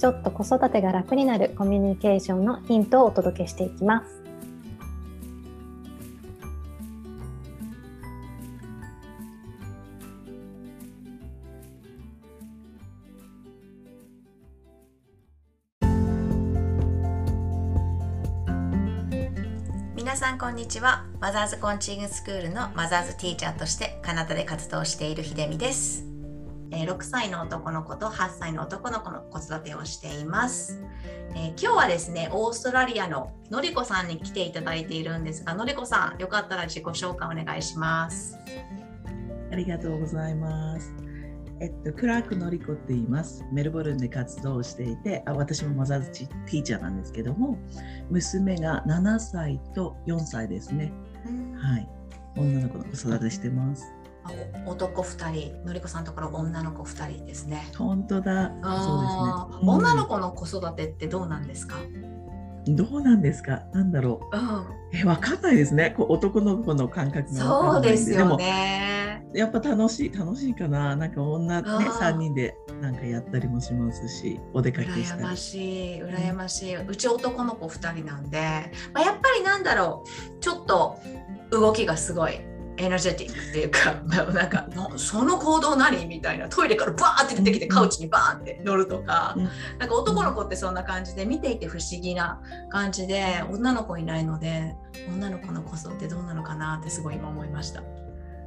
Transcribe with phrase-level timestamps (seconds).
[0.00, 4.20] ちょっと子育てが楽になるコミュニケーションのヒントをお届けしていきます。
[19.94, 26.09] 皆さんこんにちはマザーズコンチングスクールのマザーズティーチャーとしてカナダで活動している秀美です
[26.72, 30.82] え6歳の男の子と8歳の男の子の子育てをしています、
[31.34, 38.38] えー、今日はですねオーストラリアののりこさんに来ていただいているんですがのりこさんよかったら自己紹介お願いします
[39.50, 40.94] ありがとうございます
[41.62, 43.44] えっと、クラークのりこって言います。
[43.52, 47.58] メルボルンで活動していて、あ私もマザーズティーチャーなんですけども、
[48.08, 50.90] 娘が7歳と4歳ですね。
[51.58, 51.88] はい。
[52.34, 53.92] 女の子の子育てしてます。
[54.66, 57.70] 男2人のりこさんところ女の子2人ですね。
[57.76, 58.50] 本当だ。
[58.50, 59.16] そうです
[59.56, 61.76] ね、うん、女の子の子育てってどうなんですか？
[62.66, 63.62] どうなんですか？
[63.72, 65.94] なんだろう、うん、え分かんないですね。
[65.96, 69.24] こう男の子の感覚がそうですよね。
[69.32, 70.96] やっぱ楽しい楽しいかな。
[70.96, 75.22] なんか女ね3人でなんかやったりもしますしお出かけしたり。
[75.22, 78.38] 羨ましい羨ましい、うち男の子2人なんで、
[78.92, 80.04] まあ、やっぱりなんだろ
[80.36, 80.40] う。
[80.40, 80.98] ちょっと
[81.50, 82.40] 動きがすごい
[82.80, 83.94] エナジェティックっていうか、
[84.32, 89.44] なんかその行動何みたいなトイレからバーって出てきてカウチにバーンって乗るとか、うん、
[89.78, 94.74] なんか男の子ってそんな感じで見ていて不思議な感じで女の子いないので
[95.14, 97.82] 女の子の子育てどうなのかなってすごい今思いました。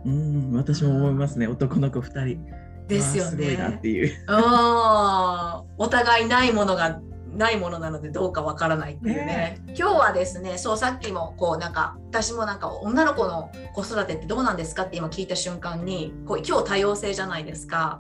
[0.05, 2.63] うん私も思いますね男の子2人。
[2.87, 3.75] ですよね。
[3.77, 4.13] っていう。
[4.27, 6.99] お互いないものが
[7.35, 17.99] ないものなのでどうかわからないっていうね、ね、今日はですねそうさっきもこうなんか私もなんか女の子の子育てってどうなんですかって今聞いた瞬間にこう今日多様性じゃないですか。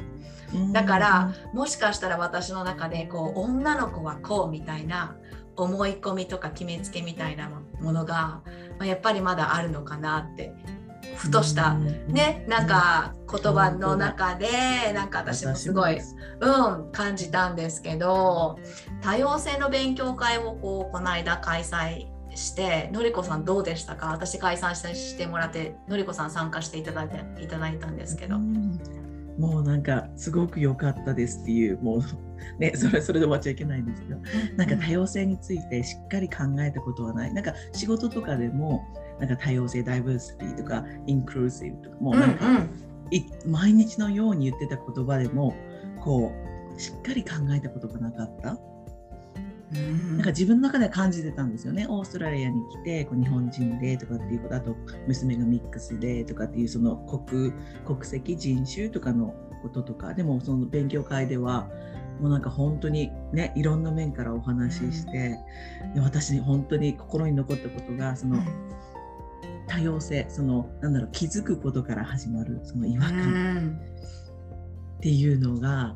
[0.71, 5.15] だからもしかしたら私の中でこう女の子はこうみたいな
[5.55, 7.49] 思い込みとか決めつけみたいな
[7.81, 8.41] ものが、
[8.77, 10.53] まあ、やっぱりまだあるのかなって
[11.15, 14.47] ふとしたねなんか言葉の中で
[14.93, 15.99] なんか私もすごい、
[16.41, 18.59] うん、感じたんですけど
[19.01, 24.07] 多様性の勉強会をこうこの間開催してのりこさんどうでしたか？
[24.07, 28.39] 私開催してもらってのりこさん参加していただいていただいたんですけど。
[28.39, 32.01] もうなんかすごく良かったですっていうもう
[32.59, 34.19] ねそれそれで終わっちゃいけないんですけど。
[34.57, 37.33] なんか多様性についてしっかり考えたことはない。
[37.33, 38.83] なんか仕事とかでも
[39.19, 45.55] なんか多様性ダイバーシティとかインクルーシブとかもうなんか、うんうん、毎日のように言ってた言葉でも
[46.01, 46.31] こ
[46.75, 48.57] うしっかり考えたことがなかった。
[49.73, 51.87] なんか自分の中で感じてたんですよね。
[51.89, 54.75] オーストラリアに来てこう日本人でとかっていうことあと
[55.07, 57.51] 娘がミックスでとかっていうその国
[57.83, 61.69] 国籍人種とかのこととかでもその勉強会では
[62.19, 65.39] もうなんか本当にねいろんな面からお話しして、
[65.95, 68.37] で私本当に心に残ったことがその、
[69.67, 73.79] 多様性そのなんだろう気づくことから始まるその違和感。
[74.97, 75.95] っていうのが、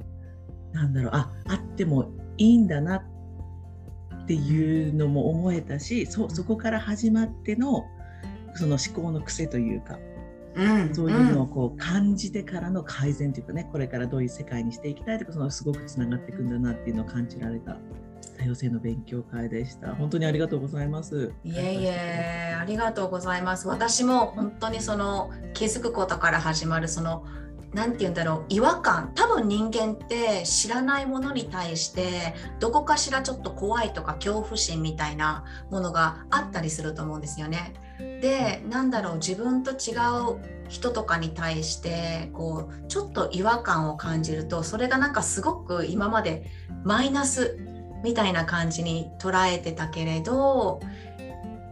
[0.74, 7.86] うん、なんだろうああってもいいんだなっていうのも思えたしそそこから始まっての
[8.56, 9.98] その思考の癖というか、
[10.56, 17.78] うん、そういうのをこう感じてからの改善というかねこれからどういう世界にしていきたいとかそのすごくつながっていくんだなっていうのを感じられた
[18.38, 19.96] 多様性の勉強会でした。
[19.96, 21.34] 本当にありがとうございます。
[21.44, 23.68] いえいえ、ありがとうございます。
[23.68, 27.26] 私も本当にその気づくことから始まるその
[27.74, 37.74] 何て言うんだろう違和感多分人間って知らないものに対してどこかしらちょっと怖いとか恐怖心みたいなものがあったりすると思うんですよね。
[38.00, 39.94] でなんだろう自分と違
[40.34, 46.46] う人とかに対してこうちょっと違和感を感じるとそれがなんかすごく今まで
[46.84, 47.58] マイナス
[48.04, 50.80] みたいな感じに捉えてたけれど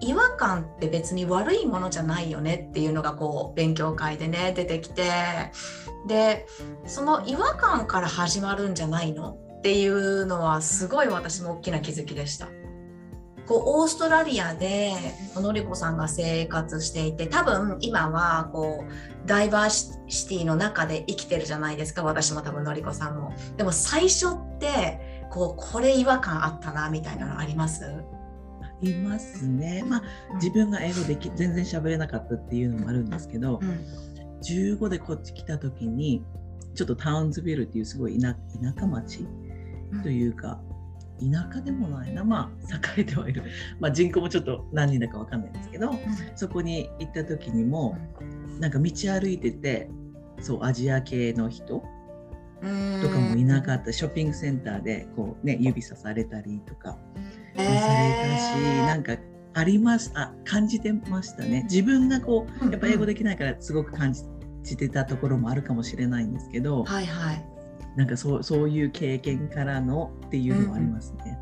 [0.01, 5.03] 違和感って別に悪いものじゃないよねっていうのがこう勉強会でね出てきて
[6.07, 6.45] で
[6.85, 9.37] その違和感から始まるんじゃないの？
[9.57, 12.47] っていうのはすごい私も大きな気づきでした。
[13.47, 14.93] こうオーストラリアで
[15.35, 23.33] のりこさんが生活していて多分今はこうダイバーシティの中で生きてるじゃないですか私も多分のりこさんも。
[23.55, 24.99] でも最初って
[25.35, 27.83] こうこれ違和感あったなみたいなのあります？
[28.81, 29.83] いますね。
[29.85, 30.01] まあ、
[30.35, 33.85] 自分が英語でき全然喋れなかったっていうのもあるんですけど、うん、
[34.41, 36.23] 15でこっち来た時に
[36.73, 38.33] ちょっとタウンズビルっていうすごい田
[38.79, 39.27] 舎町？
[40.03, 40.61] というか、
[41.19, 42.23] うん、田舎でもないな。
[42.23, 43.43] まあ栄えてはいる、
[43.81, 45.97] まあ、人口もちょっと何人だか分かんないんですけど、うん、
[46.37, 47.97] そこに行った時にも
[48.61, 49.89] なんか道歩いてて
[50.39, 51.83] そうアジア系の人
[53.01, 53.91] とかもいなかった。
[53.93, 56.97] ショッピングセンターでこう、ね、指さされたりとか。
[57.55, 59.17] されたし、えー、なんか
[59.53, 60.11] あります。
[60.15, 61.63] あ感じてましたね。
[61.63, 64.13] 自分がこうやっぱ英語できないからすごく感
[64.63, 67.45] じてたところもあるかもしれないんですけど、はいはい、
[67.95, 71.39] なんかそうそういう経験からのっていうのはありますね。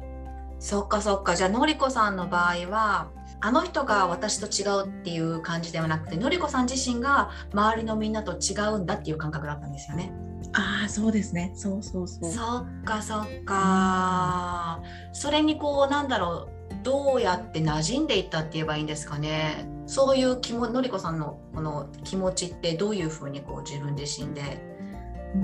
[0.53, 1.35] うん、そっかそっか。
[1.35, 3.09] じゃあのりこさんの場合は
[3.45, 10.13] あの人が私と違うっていう感じではなくてのりこさん自身が周りのみんなと違うんだっていう感覚だったんですよね。
[10.53, 11.51] ああそうですね。
[11.53, 12.31] そうそうそう。
[12.31, 14.81] そっかそっか、
[15.11, 19.67] それにこうなんだろうどうやって馴染んでいったって言えばいいんですかね。
[19.87, 24.41] そういう気ものりこさんのこの気持ちってどういうふうにこう自分自身で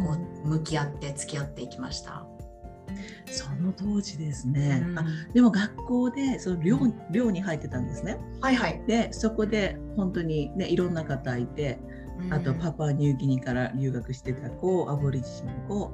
[0.05, 0.15] こ
[0.45, 2.25] う向き合って付き合っていきました、
[3.31, 6.79] その当時ですね、うん、あでも学校でその寮
[7.11, 8.17] 寮に入ってたんですね。
[8.41, 11.79] はいはい、でそこで本当に、ね、いろんな方いて
[12.29, 15.93] あとパパニューギニから留学してた子アボリジンの子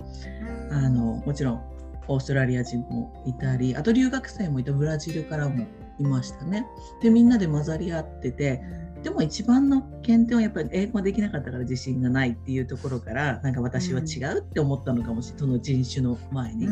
[0.71, 1.61] あのもちろん
[2.07, 5.65] オーストラリア人もいたりあと留学生もいたブラジルからも
[5.99, 6.65] いましたね。
[7.01, 8.61] でみんなで混ざり合ってて
[9.05, 16.69] でも一番の欠点はやっぱり英語ができなかったから自信がないっていうところからなんか私は違うって思ったのかもしれない、その人種の前に、っ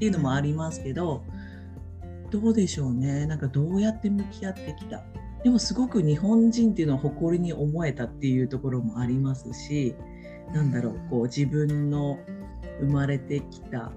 [0.00, 1.22] ていうのもありますけど
[2.32, 3.26] どうでしょうね。
[3.26, 5.04] なんかどうやって向き合ってきた。
[5.44, 9.94] でもすごく日本人っていうのは誇りに思えたっていうところもありますし
[10.52, 12.18] なんだろうこう自分の
[12.80, 13.92] 生まれてきた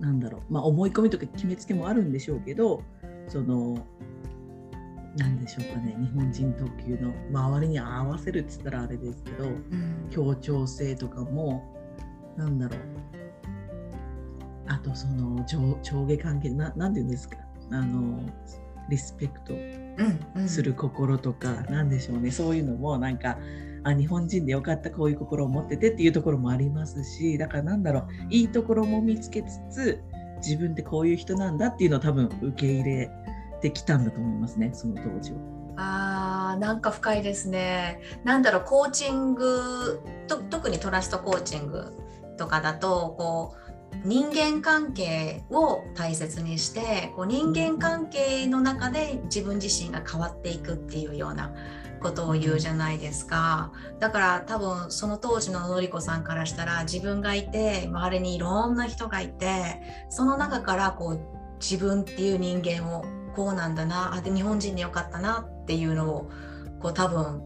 [0.00, 2.82] なんだろう、まあ、思い込みとか決めつけもあるんでしょうけど
[3.28, 3.86] その
[5.16, 11.62] 何でしょうかね日本人特有の周りに合わせるっつったらあれですけど、うん、協調性とかも
[12.36, 12.78] なんだろう。
[14.68, 15.44] あとその
[15.82, 17.38] 上下関係ななんて言うんですか？
[17.72, 18.20] あの
[18.88, 19.54] リスペクト
[20.46, 22.30] する心とか、うん、なんでしょうね。
[22.30, 23.36] そういうのもなんか
[23.82, 28.06] あ日本人でよかったこういう心を持っててっていうところもありますしだからなんだろう。
[28.30, 30.02] いいところも見つけつつ
[30.36, 33.10] 自分ってこういう人なんだっていうのを多分受け入れ
[33.60, 35.38] てきたんだと思いますねその当時は。
[35.76, 38.00] あなんか深いですね。
[38.22, 41.96] なんだろうコーチングと特にトラストコーチング
[42.36, 43.60] とかだとこう
[44.04, 51.52] 人間関係を大切にしてこう人間関係の中で自分自身が変わっていくっていうような
[52.00, 61.20] ことを言うじゃないですかだから多分その当時ののりこさんからしたら自分がいて周りにいろんな人がいてその中からこう
[61.60, 63.04] 自分っていう人間を
[63.34, 66.30] こうなんだなあで日本人でよかったなっていうのを
[66.80, 67.42] こう多分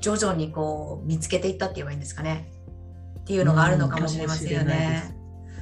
[0.00, 2.50] 徐々にこう見つけていったって言えばいいんですかね。
[3.20, 5.16] っていうのがあるのかもしれませんよね。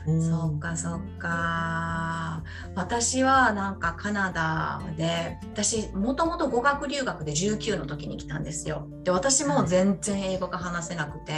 [0.05, 2.43] そっかそっか。
[2.75, 8.87] 私はなんかカナダで私もともと語学留学で19の時に来たんですよ。
[9.03, 11.33] で私も全然英語が話せなくて、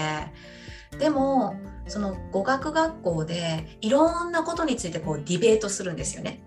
[0.98, 1.54] でも
[1.86, 6.42] その語学学校でいろんなことについてこうディベートするんですよね。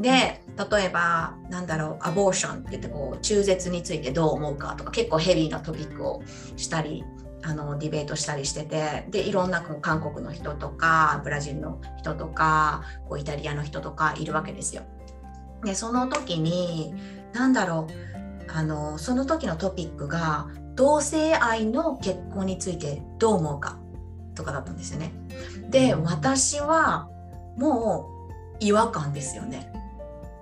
[0.00, 0.40] で
[0.70, 6.22] 例えばなんだろうアボーションって言ってこう中絶についてどう思うかとか結構ヘビーなトピックを
[6.56, 7.04] したり
[7.42, 14.82] あのディベートしたりしててでいろんな韓国の人とかブラジルの人とかこうイタリアの人とかいるわけですよ。
[15.62, 16.94] でその時に
[17.32, 23.78] 何だろうあのその時のトピックが同性愛の結婚についてどう思うか
[24.34, 25.12] とかだったんですよね。
[25.70, 27.08] で私は
[27.56, 28.13] もう
[28.60, 29.72] 違和感ですよね。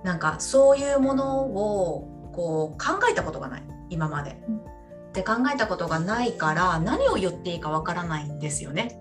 [0.03, 4.31] なんかそういうものをこう考えたことがない今まで。
[4.31, 8.99] って考えたことがないから何を言っていいかわからないんですよね。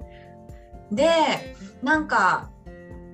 [0.90, 1.08] で
[1.82, 2.50] なんか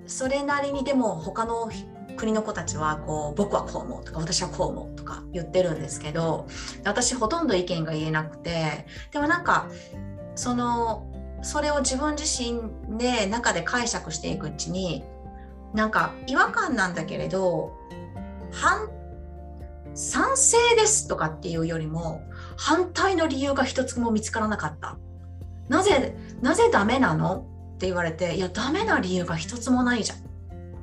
[0.09, 1.71] それなりにでも他の
[2.17, 6.49] 国の子たちはこう僕はこう思うとか私はこう思うとか言ってるんですけど
[6.85, 9.69] 私ほとんど意見が言えなくてでもなんか
[10.35, 11.07] その
[11.43, 15.05] それを自分自身で中で解釈していくうちに
[15.75, 17.77] なんか違和感なんだけれど
[18.51, 18.89] 反
[19.95, 22.23] 賛成ですとかっていうよりも
[22.57, 24.97] 反対の理由が一つも見つからなかった。
[25.69, 27.47] なぜ、なぜダメなの？
[27.75, 30.19] って言われて、いや、ダメな理由が一つもないじゃん。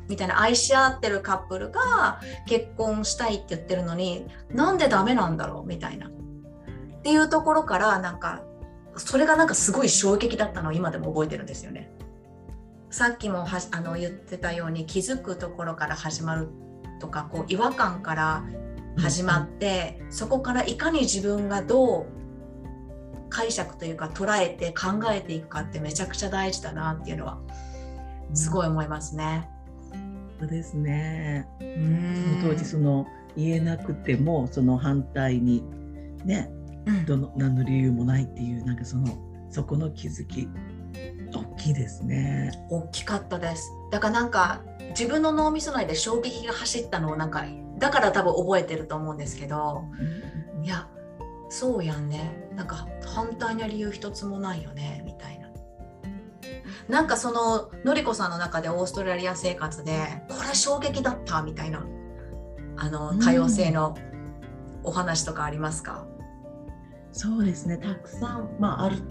[0.07, 5.65] みたいな愛し合ってるカップルが結婚したいって言ってるのに、なんでダメなんだろう？
[5.65, 6.07] みたいな。
[6.07, 6.11] っ
[7.01, 8.43] ていうところから、なんか、
[8.97, 11.91] それがなんかすごい衝撃だったのを今でも覚えてるんですよね。
[12.95, 16.47] さっきもはあの言ってたように気づくところから始まる
[17.01, 18.45] とかこう違和感から
[18.97, 22.05] 始まって、うん、そこからいかに自分がどう
[23.27, 27.37] 解釈というか捉えて考えていくかってめちゃくちゃ大事だなっていうのは
[28.33, 29.49] すごい思いますね。
[30.39, 31.49] そうですね。
[31.59, 31.65] そ
[32.45, 35.65] の当時その言えなくてもその反対に
[36.23, 36.49] ね、
[36.85, 39.17] うん、どの何の理由もないっていうなんかその
[39.49, 40.47] そこの気づき
[41.39, 42.51] 大きいですね。
[42.69, 43.71] 大きかったです。
[43.91, 47.45] だからなんか自分の脳みそ内で衝撃が走ったのをなんか
[47.77, 49.83] だから多分覚えてると思うんですけど、
[50.57, 50.87] うん、いや
[51.49, 55.45] そうやんねなんか反対な理由一つもないよねみたいな。
[56.87, 61.85] なんかそののりこさんの中でオーストラリア生活でこれ衝撃だったみたいな
[62.77, 63.97] あの多様性の
[64.83, 66.05] お話とかありますか、
[67.07, 69.01] うん、そうですねたくさん、まあ、ある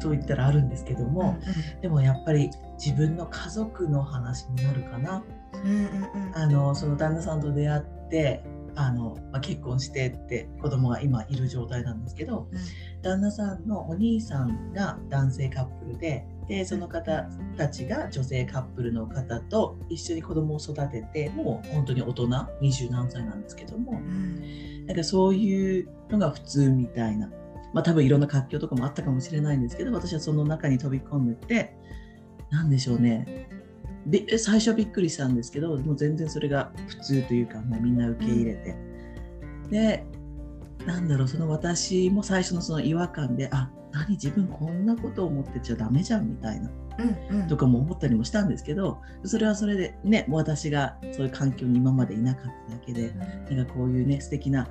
[0.00, 1.28] と言ったらあるんですけども、うん
[1.74, 2.50] うん、でもやっぱり
[2.82, 5.24] 自分の家族の話になるかな。
[5.64, 8.44] うんうんうん、あのその旦那さんと出会って
[8.76, 22.28] あの、まあ、結婚してって子供が今いる状態なんですけど、うん、旦那さんのお兄さんが男性カップルででその方たちが女性カップルの方と一緒に子供を育ててもう本当に大人
[22.60, 27.30] 二十何歳なんですけども、うん、なんかそういうのが普通みたいな、
[27.74, 31.76] まあ、多分いろんな活況とかもあったかもしれないんですけど私はその中に飛び込んでて
[32.50, 33.48] 何でしょうね。
[34.06, 38.70] で最初はびっくりしたんですけどもう全然それが普通というかもうみんな受け入れて、
[39.64, 40.04] うん、で
[40.86, 46.70] なんだろうその私も最初のその違和感であ何自分こんなことを思ってちゃダメじゃんみたいな、
[47.30, 53.06] うんうん、とかも思ったりもしたんですけどそれはそれでね私がそういう環境に今までいなかっただけで、
[53.48, 54.68] うん、なんかこういうね素敵な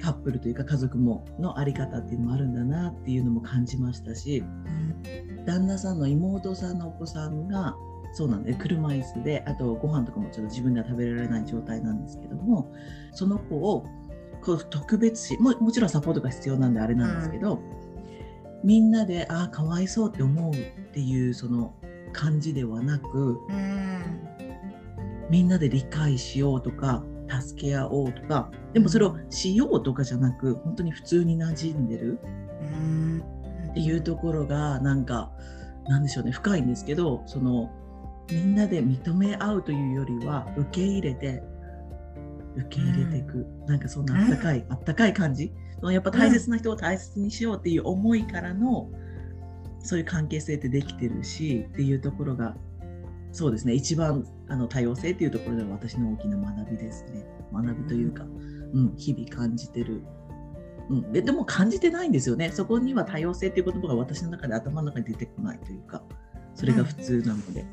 [0.00, 7.76] カップルというか家族もの在り方っていうのもあるんだなっていうのも感じましたし、うん、旦那さんの妹さんのお子さんが
[8.12, 12.72] そうなんで車椅子であとご飯とかもちょっと自分では食べられない状態なんですけども
[13.12, 13.86] その子を
[14.42, 17.60] こう特別視ももちろんサポートが必要なんであれなんですけど、うん、
[18.64, 20.54] みんなでああかわいそうって思うっ
[20.92, 21.74] ていうその
[22.12, 24.02] 感じではなく、うん、
[25.30, 27.04] みんなで理解しようとか
[27.40, 32.18] 助け合おうとかでもそれをしようとかじゃなく本当に普通に馴染んでる。
[33.70, 35.32] っていうところがなんか
[35.88, 37.70] なんでしょうね深いんですけどその
[38.30, 41.42] みんなで認め合うというよりは受け入れて
[42.56, 45.52] 受け入れていく、うん、なんかそんなあったかい、うん、あったかい感じ。
[45.90, 48.88] やっぱ大切な人を大切にしようっていう思いからの、
[49.80, 52.54] そういう関係性ってできてるしっていうところが
[53.32, 53.72] そうですね。
[53.72, 57.24] 一番あの多様性っていうところでは私の大きな学びですね。
[57.52, 58.24] 学びというか、
[58.72, 60.02] うん、日々感じてる。
[60.90, 62.50] うん、ででも感じてないんですよね。
[62.52, 66.02] そこには多様性っていう言葉が私の中で頭の中に出てこないというか、
[66.54, 67.64] それが普通なので。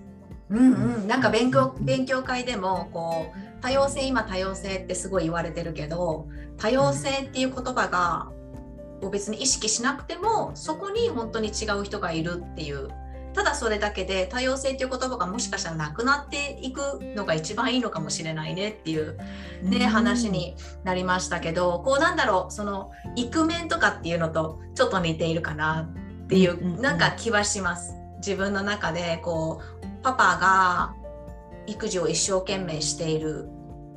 [0.49, 8.31] うんうん、なんか勉強勉強会でもこう多様性今多様性ってすごい言われてるけど多様性っていう言葉が
[9.11, 12.89] 別に意識しなくてもそこに本当に違う人がいるっていう
[13.39, 19.17] ただそれだけで多様性っていう言葉がもしかしたらなくなっていくのが一番いいのかもしれないねっていう
[19.63, 25.89] ね、話になりましたけどこうなんだろうそのイクメンとかっていうのとちょっと似ているかな
[26.23, 27.95] っていうなんか気はします。
[28.17, 30.93] 自分の中でこうパパが
[31.65, 33.47] 育児を一生懸命している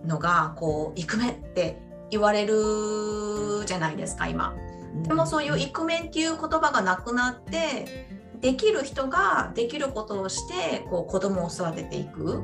[0.04, 4.54] のがこうイクメンって言われるじゃないですか今。
[5.02, 12.42] でもそういうイクメンっていう言葉がなくなってできる人ができることをしてこう子供を育てていく。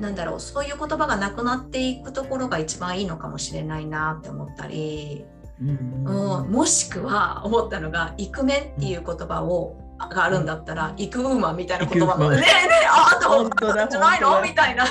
[0.00, 5.24] なんだろうそういう言葉がなくなっていくところが一番いいのかもしれないなって思ったり、
[5.58, 12.46] うん、うん、もしくは思ったのがイクメンっていう言葉をがあるんだったら、イクウーマンみたいな言葉もねえね
[12.82, 14.42] えあんた本当じゃないの？
[14.42, 14.84] みたいな。
[14.84, 14.90] ね、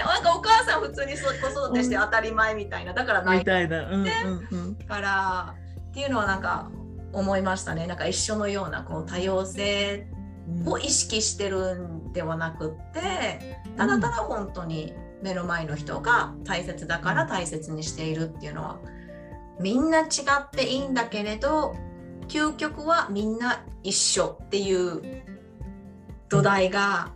[0.00, 2.94] なんかお母さん普通に子育てして当たり前みたいな。
[2.94, 3.40] だからない。
[3.40, 4.08] みたいな、うんうん
[4.50, 5.54] うん、から
[5.90, 6.70] っていうのはなんか
[7.14, 10.06] 思いましたねなんか一緒のようなこう多様性
[10.66, 14.92] を意識してるんではなくってただただ本当に
[15.22, 18.78] 目の前の人が大切だから大切にしているっていうのは
[19.60, 20.04] みんな違
[20.40, 21.74] っていいんだけれど
[22.28, 25.24] 究極はみんな一緒っていう
[26.28, 27.12] 土台が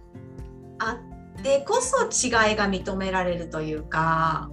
[0.79, 0.99] あ
[1.39, 4.51] ってこそ違いが認められるというか。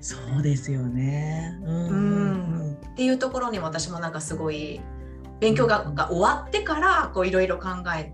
[0.00, 4.80] そうですよね、うん、うん、っていうところに私もなんかすごい
[5.40, 8.12] 勉強が,、が終わってからいろいろ考え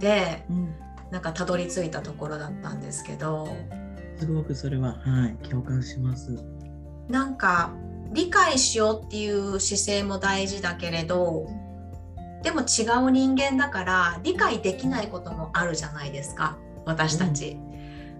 [0.00, 0.74] て、うん、
[1.10, 3.48] なんかたどり着いたところだったんですけど
[4.18, 6.36] すごくそれははい共感します。
[7.08, 7.72] なんか
[8.12, 11.46] 理解しようっていう姿勢も大事だけれど
[12.42, 17.58] でも違う人間だから理解できないこともあるじゃないですか私たち。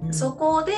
[0.04, 0.14] うん。
[0.14, 0.72] そこで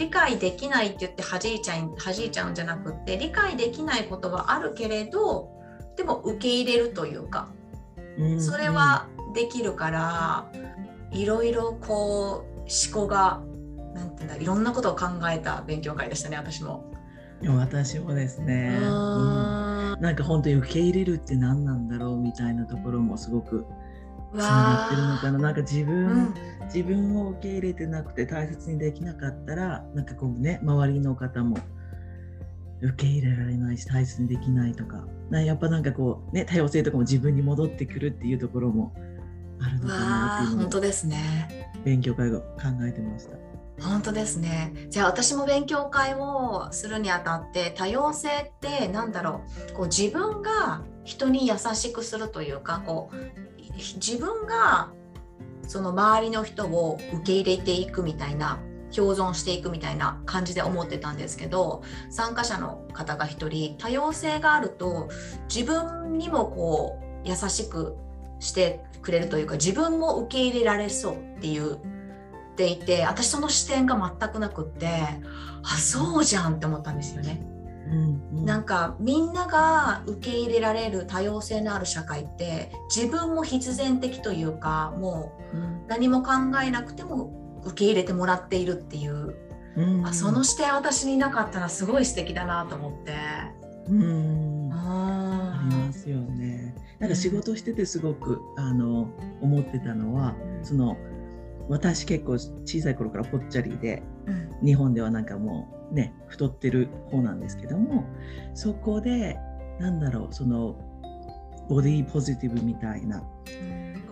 [0.00, 5.50] 理解できないって言って弾いちゃい弾いちゃうんじゃなくって理解できないことはあるけれど
[5.94, 7.50] でも受け入れるというか
[8.16, 10.50] うんそれはできるから
[11.10, 13.42] いろいろこう思考が
[13.94, 16.90] なんていうんだいろんなことを考えた勉強会でしたね私も。
[17.42, 18.86] 私もですね、うん。
[18.86, 23.89] あなんか本当に受け入れるって何なんだろうみたいなところもすごくー
[24.32, 25.38] つながってるのかな？
[25.38, 26.34] なんか自分、うん
[26.72, 31.58] 自分を受け入れてなくて大切にできなかったらなんかこうね周りの方も
[32.80, 38.94] 受け入れられないし大切にできないとかなやっぱなんかこうね多様性とかも自分に戻ってくるっていうところも
[39.60, 41.72] あるのかなっていう本当ですね。
[41.84, 42.46] 勉強会を考
[42.88, 43.36] えてました。
[43.84, 44.86] 本当ですね。
[44.90, 53.16] じゃあ私も勉強会をするにあたって多様性ってなんだろうこう自分が人に優しくするというかこう
[53.80, 54.90] 自分が
[55.66, 58.60] その周りの人を受け入れていくみたいな
[58.94, 65.08] 共存していくみたいな感じで思ってたんですけど参加者の方が一人多様性があると
[65.52, 67.96] 自分にもこう優しく
[68.40, 71.78] してくれるというか自分も受け入れられそうっていうっ
[72.56, 74.88] ていて私その視点が全くなくって
[75.62, 77.40] あそうじゃんって思ったんですよね。
[77.90, 78.44] うんうん。
[78.44, 85.56] なんかみんなが受け入れられる多様性のある社会って自分も必然的というかもう
[85.88, 86.32] 何も考
[86.64, 89.36] えなくても受け入れてもらっているっていう、
[89.76, 93.14] うんあその視点私になかったらすごい素敵だなと思って。
[93.88, 94.70] うん。
[94.72, 96.74] あありますよね。
[96.98, 99.08] なんか仕事しててすごくあの
[99.40, 100.96] 思ってたのはその
[101.68, 104.66] 私結構小さい頃からぽっちゃりでうん。
[104.66, 108.04] 日本ではなんかもうね太ってる方なんですけども
[108.54, 109.38] そこで
[109.78, 110.76] なんだろうその
[111.68, 113.22] ボディポジティブみたいな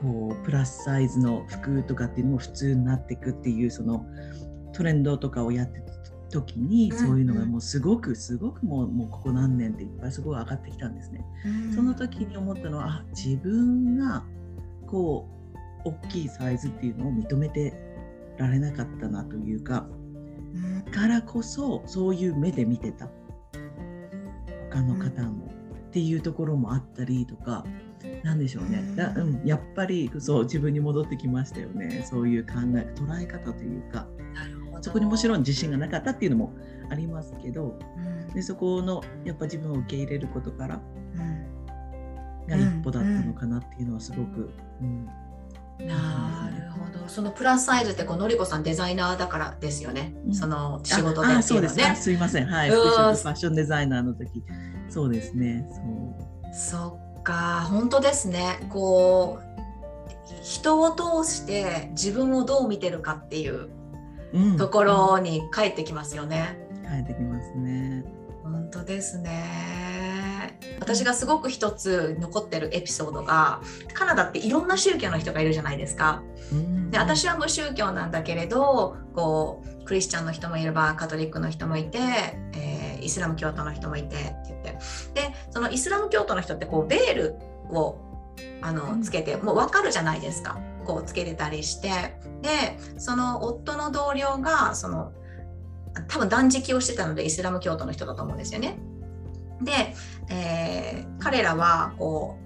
[0.01, 4.05] こうプラスサイズの服とかっていうのも普通になっていくっていうその
[4.73, 5.93] トレンドとかをやってた
[6.31, 6.99] 時にうん。
[6.99, 11.25] そういうのがもうすごくすごくもうもうここ何年っていっぱいすごい上がってきたんですね。
[11.75, 14.25] その時に思ったのはあ自分が
[14.87, 15.29] こ
[15.85, 17.75] う大きいサイズっていうのを認めて
[18.39, 19.98] られなかったなというかうん
[20.91, 23.09] からこそそういう目で見てた。
[24.71, 27.65] 他の方も、っていうところもあったりとか
[28.23, 28.97] なんでしょうね、うん。
[28.97, 32.05] だうん、やっぱりそう自分に戻ってきましたよね。
[32.09, 34.07] そういう考え捉え方というか。
[34.81, 36.53] そこにもちろん自信がなかったっていうのも
[36.89, 38.35] ありますけどうん。
[38.35, 40.81] でそこのやっぱ自分を受け入れることから
[41.17, 42.47] うん。
[42.47, 45.05] が一歩だったのかなっていうのはすごく、うん。
[45.87, 46.28] なる
[47.09, 50.15] そのプラスサイズってこうのりこさんデザイナーだからですよね。
[50.27, 51.97] うんその仕事でっていうのそうですねね。
[51.97, 54.45] すいませんはいファッションデザイナーの時
[54.89, 58.67] そうですねそうそっか、本当ですね。
[58.71, 59.49] こう
[60.43, 63.69] 人を通して自分をどう見てるかっていう
[64.33, 66.59] うんところに帰ってきますよね。
[66.89, 68.05] 変えてきますね。
[68.43, 69.45] 本当ですね。
[70.81, 73.61] 私がすごく一つ残ってるエピソードが
[73.95, 76.23] カナダっていろんな宗教の人がいるじゃないですか。
[76.53, 76.91] うん。
[76.91, 81.99] で私は無宗教なんだけれどこうクリスチャンの人もいればカトリックの人もいて、
[82.55, 84.73] えーイスラム教徒の人もいてって言って。
[85.15, 87.35] でそのイスラム教徒の人ってこうベール
[87.71, 87.99] を
[88.61, 90.59] あのつけてもう分かるじゃないですか。
[90.85, 92.19] こうつけてたりして。
[92.43, 95.13] でその夫の同僚がその
[96.09, 98.79] 多分断食をしてたのでイスラム教徒の人だと思うんですよね。
[99.63, 99.95] で、
[100.29, 102.37] えー彼らはこ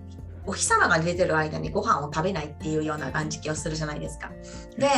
[0.47, 4.31] うお日様が出てる間にご飯を食べないっていうような断食をするじゃないですか。
[4.77, 4.89] で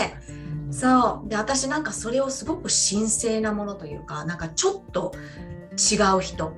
[0.71, 5.13] そうで私なんかそれをすごく神聖なものというかなんかちょっと
[5.73, 6.53] 違う人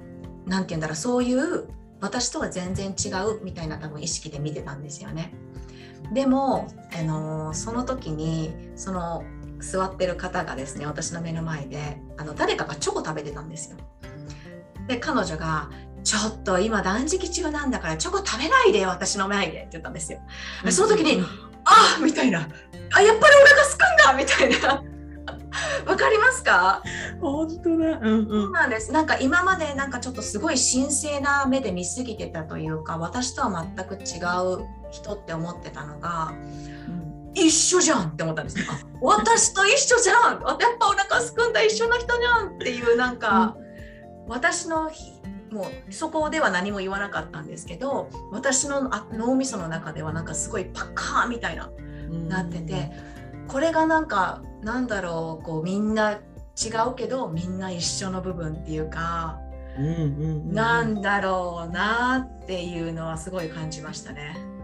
[0.47, 1.69] なんて言うんだろうそういう
[2.01, 5.33] 私とは全然違うみたいな多分意識で見てたんですよね。
[6.13, 9.25] でも、あのーその時にその
[9.59, 13.79] 座ってる方がですね私の目の前であの誰かがチョコ食べてたんですよ。
[14.89, 15.69] で彼女が
[16.05, 20.21] 「ちょっと今断食中なんだからチョコ食べないで私の前で」って言ったんですよ。
[20.65, 21.25] でその時に
[21.65, 22.49] あみたいな。
[22.93, 24.83] あ、やっぱりお腹すくんだみたいな。
[25.87, 26.83] わかりますか？
[27.21, 27.75] 本当だ。
[27.75, 28.93] うんうそうんなんです。
[28.93, 36.33] なんか今までなんかちょっとすごい神聖な目で見すぎてたというか、私とは全く違う人って思ってたのが、
[37.35, 38.67] 一緒じゃんって思ったんですよ。
[38.69, 40.41] あ私と一緒じゃんやっ
[40.79, 43.57] ぱお腹すくんだ一緒の人じゃんっていうなんか、
[44.29, 45.13] 私のひ
[45.51, 51.71] もうそこでは何も言わなかったんですけど私のあ脳みその中ではなんかすごいパッカーンみたいな
[52.11, 52.93] うんなってて、
[53.49, 56.19] これがなんかなんだろうこうみんな違
[56.89, 59.41] うけどみんな一緒の部分っていうか
[59.79, 59.99] うんうんう
[60.53, 64.56] ん、なんだろうなっていうのはすごい感じましたね。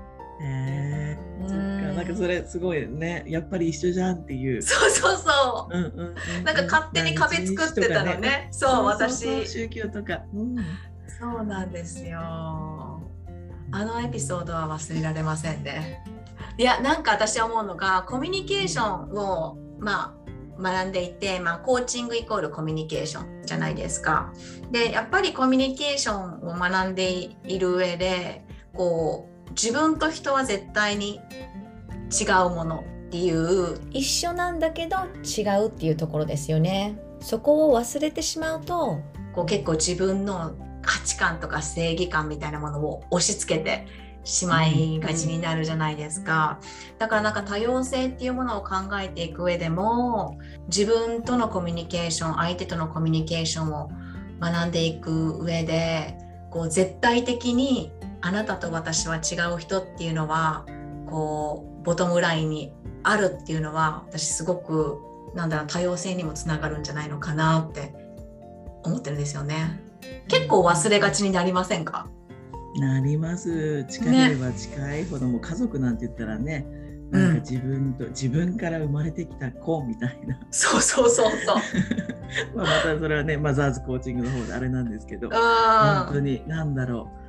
[2.05, 4.63] なんかそれすごいねやっぱり一緒じゃんっていう。
[4.63, 5.77] そうそうそう。
[5.77, 6.07] うんうんうん
[6.39, 8.49] うんなんか勝手に壁作ってたのね。
[8.51, 9.47] そう、私。
[9.47, 10.21] 宗教とか。
[10.35, 10.57] うん
[11.21, 12.19] そうなんですよ。
[12.21, 16.05] あのエピソードは忘れられませんね。
[16.59, 20.15] いや、なんか私は思うのが、コミュニケーションを、ま
[20.59, 24.33] あ、学んでいて、まあ、コーチングイコールコミュニケーションじゃないですか。
[24.71, 31.21] で、やっぱりコミュニケーションを学んでいる上で、こう、自分と人は絶対に
[32.13, 39.01] 違うものっていう一緒なんだけど違うっていうところですよねそこを忘れてしまうと
[39.35, 43.87] こう結構自分の価値観とか正義感みたいなものを押し付けて
[44.25, 46.61] しまいがちになるじゃないですか。
[46.99, 53.91] だからなんか多様性っていうものを考えていく上でも自分とのコミュニケーション相手とのコミュニケーションを
[54.41, 56.17] 学んでいく上で
[56.51, 60.67] こう絶対的にあなたと私は違う人っていうのは
[61.11, 64.99] こうボトムラインにあるっていうのは私すごく
[65.35, 67.95] なんだろう多様性にもつながるんじゃないのかなって
[68.85, 69.81] 思ってるんですよね。
[70.29, 72.07] 結構忘れがちになりませんか？
[72.81, 73.85] なります。
[73.85, 76.67] 近ければ近いほども家族なんて言ったらね、
[77.11, 80.39] なんか自分と、自分から生まれてきた子みたいな。
[80.51, 81.57] そうそうそうそう。
[82.57, 87.22] まあまたそれはね、マザーズコーチングの方であれなんですけど、本当うんに何だろう。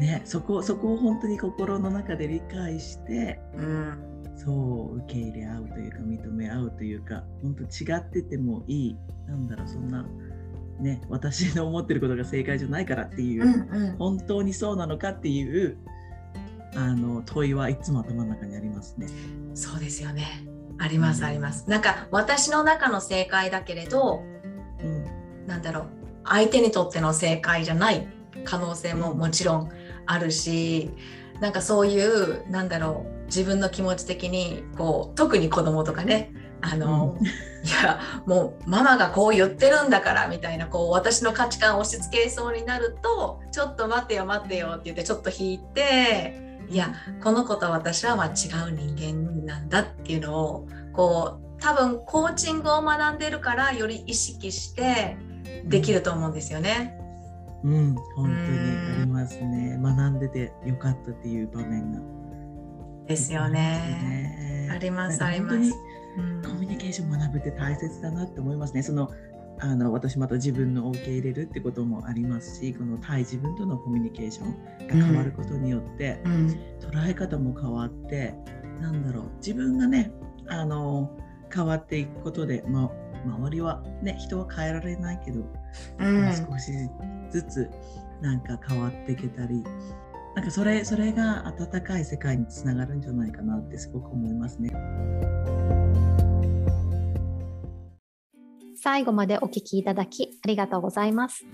[0.00, 4.50] ね、そこそこを本当に心の中で理解してうんそ
[4.94, 8.96] う受け入れ合うというか認め合うというか本当違っててもいい
[9.28, 10.06] なんだろうそんな
[10.80, 15.76] ね私の思ってることが正解じゃないからっていう、うんうん本当にそうなのかっていう
[16.74, 19.06] あの問いはいつも頭の中にありますね。
[19.54, 20.46] そうですよね。
[20.78, 21.68] ありますあります。
[21.68, 24.22] なんか私の中の正解だけれど、
[24.82, 25.86] うんなんだろう
[26.24, 28.06] 相手にとっての正解じゃない
[28.44, 29.70] 可能性ももちろん
[30.06, 30.90] あるし、
[31.40, 37.26] なんかそういうなんだろう自分の気持ち的にこう特に子供とかねあの、うん。
[37.26, 37.30] い
[37.84, 48.32] やもうママがこう言ってるんだからみたいなこう私の価値観を押し付けそうになるとちょっと待ってよ待ってよって言ってちょっと引いていやこの子と私はまあ違う
[48.74, 55.18] 人間なんだっていうのをこう多分コーチングを学んでるからより意識して
[55.64, 56.96] できると思うんですよね。
[57.62, 58.69] うん、本当に
[59.20, 59.78] ますね。
[59.80, 62.00] 学んでてよかったっていう場面が。
[63.06, 64.68] ですよね。
[64.72, 65.72] ありますあります。
[66.42, 68.82] コミュニケーション学ぶって大切だなって思いますね。
[68.82, 69.10] その
[69.58, 76.46] あの私また自分の受け入れるってこともありますし、この対自分とのコミュニケーションが変わることによって、うん
[76.80, 78.34] 捉え方も変わって、
[78.80, 80.10] なんだろう自分がね
[80.48, 81.10] あの
[81.54, 82.90] 変わっていくことで、ま、
[83.26, 85.40] 周りはね人は変えられないけど、
[85.98, 86.72] うん少し
[87.30, 87.70] ずつ
[88.20, 89.64] なんか変わっていけたり
[90.34, 94.70] なんかそれそれが温かい世界につながるんじゃないかなってすごく思いますね。
[98.82, 101.44] 最後までお聞きいただきありがとうございます。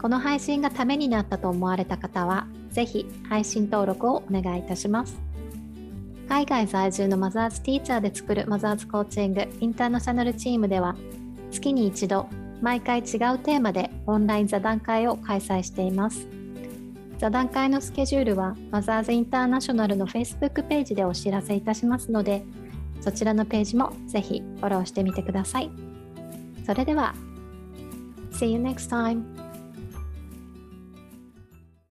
[0.00, 5.18] この配信がためになったと思われた方は、ぜひ配信登録をお願いいたします。
[6.28, 10.94] 海外在住のマザーズティーチャーで作るマザーズコーチングインターナショナルチームでは、
[11.50, 12.28] 月に一度、
[12.60, 16.26] 毎回違うテーマでオンライン座談会を開催しています。
[17.18, 22.44] 座談会のスケジュールはマザーズインターナショナルの Facebook ページでお知らせいたしますので、
[23.00, 25.70] そちらのページもぜひフォローしてみてください。
[26.64, 27.14] それでは、
[28.32, 29.37] See you next time!